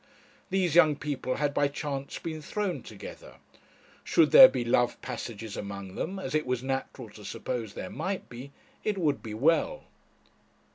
These 0.49 0.73
young 0.73 0.95
people 0.95 1.35
had 1.35 1.53
by 1.53 1.67
chance 1.67 2.17
been 2.17 2.41
thrown 2.41 2.81
together. 2.81 3.35
Should 4.03 4.31
there 4.31 4.47
be 4.47 4.65
love 4.65 4.99
passages 5.03 5.55
among 5.55 5.93
them, 5.93 6.17
as 6.17 6.33
it 6.33 6.47
was 6.47 6.63
natural 6.63 7.11
to 7.11 7.23
suppose 7.23 7.75
there 7.75 7.91
might 7.91 8.27
be, 8.27 8.51
it 8.83 8.97
would 8.97 9.21
be 9.21 9.35
well. 9.35 9.83